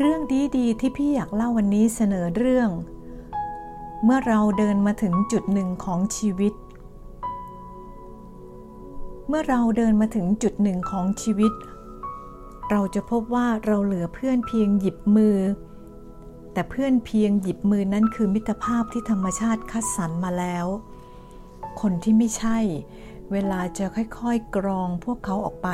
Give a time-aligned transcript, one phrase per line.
[0.00, 0.22] เรื่อง
[0.56, 2.70] ดีๆที่พี่อยากเล่าวันนี้เสนอเรื่อง
[4.04, 6.54] เมื่อเราเดินมาถึงจุดหนึ่งของชีวิต
[9.28, 11.52] เมื่อเราเดินมาถึงจุดหนึ่งของชีวิต
[12.70, 15.38] เราจะพบว่าเราเหลือเพื่อนเพียงหยิบมือ
[16.52, 20.66] แต่เพื่อนเพียงหยิบมือนั้นคือมิตรภาพที่ธรรมชาติคัดสรรมาแล้ว
[21.80, 22.58] คนที่ไม่ใช่
[23.32, 25.70] เวลาจะค่อยๆกรองพวกเขาออกไป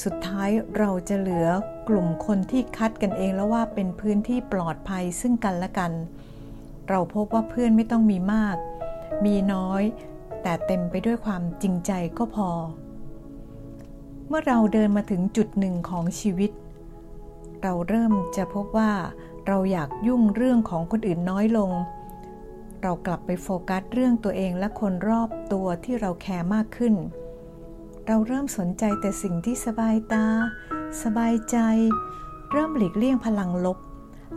[0.00, 1.48] สุดท้ายเราจะเหลือ
[1.88, 5.92] กลุ่มคนที่คัดกันเองแล้วว่าเป็นพื้นที่ปลอดภัยซึ่งกันและกัน
[6.88, 8.56] เราพบว่าเพื่อนไม่ต้องมีมาก
[9.24, 9.82] มีน้อย
[10.42, 12.50] แต่เต็มไปด้วยความจริงใจก็พอ
[14.28, 16.50] เมื่อเราเดินมาถึงจุดหนึ่งของชีวิต
[17.62, 18.92] เราเริ่มจะพบว่า
[19.46, 21.70] เราอยากยุ่งเรื่องของคนอื่นน้อยลง
[22.82, 30.26] เรากลับไปโฟกัสเรื่องตัวเองและคนรอบตัวที่เราแคร์มากขึ้นเเราเริ่มสนใจแต่สิ่งที่สบายตา
[31.02, 31.56] สบายใจ
[32.52, 33.78] เริ่มหลีกเลี่ยงพลังลบ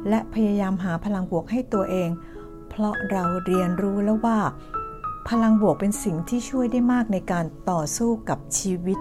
[0.09, 2.09] และพยายามหาพลังบวกให้ตัวเอง
[2.69, 4.39] เพราะเราเรียนรู้แล้วว่า
[5.29, 8.99] พลังบวกเป็นสิ่งที่ช่วยได้มากในการต่อสู้กับชีวิต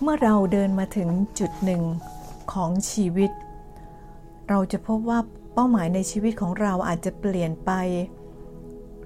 [0.00, 1.82] เมื่อเราเดินมาถึงจุดหนึ่ง
[2.52, 3.30] ของชีวิต
[4.48, 5.18] เราจะพบว่า
[5.54, 7.70] เป้าหมายในชีวิตของเราอาจจะเปลี่ยนไป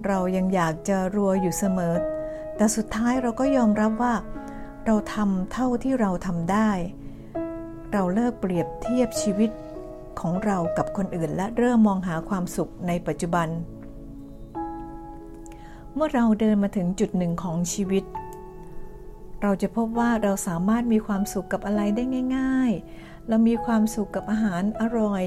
[0.07, 1.95] เรายังอยากจะรวยอยู่เสมอ
[2.57, 4.15] แต่สุดท้ายเราก็ยอมรับว่า
[4.87, 6.71] เราทำเท่าที่เราทำได้
[7.93, 9.51] เราเลิกเปรียบเทียบชีวิต
[10.21, 13.49] ของเรากับคนอื่น และเริ่มมองหาความสุขในปัจจุบัน
[15.95, 18.05] เมื่อเราเดินมาถึงจุดหนึ่งของชีวิต
[19.43, 22.05] เราจะพบว่าเราสามารถมีความสุขกับอะไรได้
[22.37, 25.25] ง่าย ๆ เรามีความสุขกับอาหารอร่อย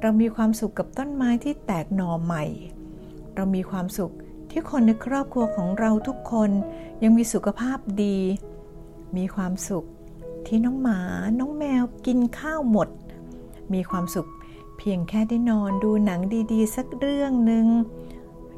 [0.00, 2.44] เรามีความสุขกับต้นไม้ที่แตกหน่อใหม่
[3.34, 4.12] เรามีความสุข
[4.54, 6.50] ที่คนในครอบครัวของเราทุกคน
[7.02, 8.18] ยังมีสุขภาพดี
[9.16, 9.84] มีความสุข
[10.46, 10.98] ที่น้องหมา
[11.38, 12.88] น้องแมวกินข้าวหมด
[13.74, 14.28] มีความสุข
[14.78, 16.20] เพียงแค่ได้นอนดูหนัง
[16.52, 17.66] ดีๆ สักเรื่องหนึ่ง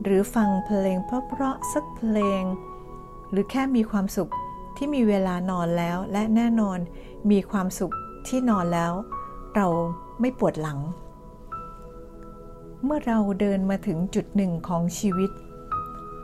[0.03, 2.43] หรือฟังเพลงเพราะๆสักเพลง
[3.31, 4.31] หรือแค่มีความสุข
[4.77, 6.79] ที่มีเวลานอนแล้วและแน่นอน
[7.31, 7.95] มีความสุข
[8.27, 8.93] ที่นอนแล้ว
[9.55, 9.67] เรา
[10.21, 10.79] ไม่ปวดหลัง
[12.85, 15.31] เมื่อเราเดินมาถึงจุดหนึ่งของชีวิต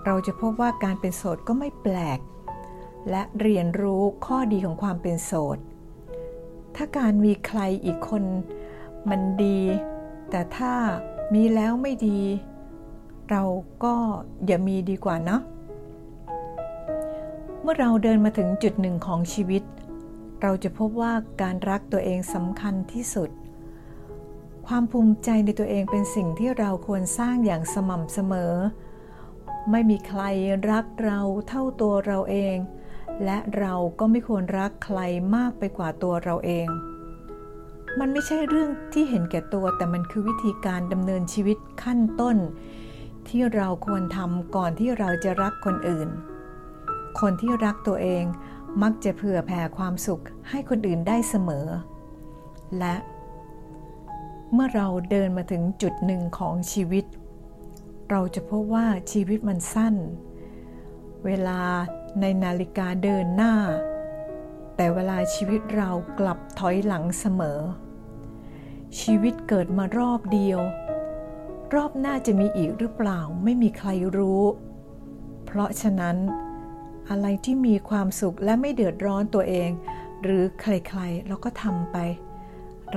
[0.04, 2.18] เราจะพบว่าการเป็นโสดก็ไม่แปลก
[3.10, 5.58] และเรียนรู้ข้อดีของความเป็นโสด
[6.76, 8.24] ถ้าการมีใครอีกคน
[9.08, 9.60] มันดี
[10.30, 10.74] แต่ถ้า
[11.34, 12.20] มีแล้วไม่ดี
[13.30, 13.42] เรา
[13.84, 13.94] ก็
[14.46, 15.38] อย่ามีดีกว่านะ
[17.62, 19.62] เมื่อเราเดินมาถึงจุดหนึ่งของชีวิต
[20.42, 21.12] เราจะพบว่า
[21.42, 23.30] การรักตัวเองสำคัญที่สุด
[24.66, 28.54] ความภูมิใจในตัวเองเป็นสิ่งที่เราควรสร้างอย่างสม่ำเสมอ
[29.70, 30.22] ไม่มีใคร
[30.70, 32.56] รักเราเท่าตัวเราเอง
[33.24, 34.98] และเราก็ไม่ควรรักใคร
[35.36, 36.68] มากไปกว่าตัวเราเอง
[37.98, 42.36] มันไม่ใช่เรื่องที่เห็นแก่ตัวแต่มันคือวิธีการดำเนินชีวิตขั้นต้น
[43.28, 46.08] ที่เราควรทำก่อนที่เราจะรักคนอื่น
[47.20, 48.24] คนที่รักตัวเอง
[48.82, 51.66] มักจะเผื่อแผ่ความสุขให้คนอื่นได้เสมอ
[52.78, 52.96] และ
[54.52, 57.04] เมื่อเราเดินมาถึงจุดหนึ่งของชีวิต
[58.10, 59.94] เราจะพบว่าชีวิตมันสั้น
[61.24, 61.60] เวลา
[62.20, 63.54] ในนาฬิกาเดินหน้า
[64.76, 67.60] แต่เวลาชีวิตเรากลับถอยหลังเสมอ
[69.00, 70.60] ชีวิตเกิดมารอบเดียว
[71.74, 74.42] รอบหน้าจะมีอีกหรือเปล่าไม่มีใครรู้
[75.44, 76.16] เพราะฉะนั้น
[77.10, 79.70] อะไรที่มีความสุขและไม่เดือดร้อนตัวเอง
[80.22, 81.96] หรือใครๆเราก็ทำไป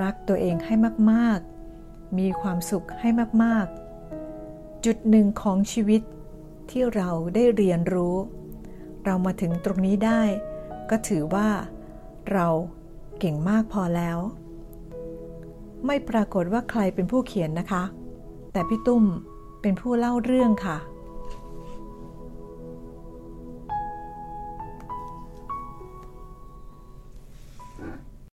[0.01, 0.75] รักตัวเองให้
[1.11, 3.09] มากๆ มีความสุขให้
[3.43, 3.82] มากๆ
[4.85, 6.01] จุดหนึ่งของชีวิต
[6.69, 8.15] ที่เราได้เรียนรู้
[9.05, 10.21] เรามาถึงตรงนี้ได้
[10.89, 11.49] ก็ถือว่า
[12.31, 12.47] เรา
[13.19, 14.17] เก่งมากพอแล้ว
[15.85, 17.83] ไม่ปรากฏว่าใครเป็นผู้เขียนนะคะ
[18.51, 19.05] แต่พี่ตุ้ม
[19.61, 20.77] เป็นผู้เล่าเรื่องค่ะ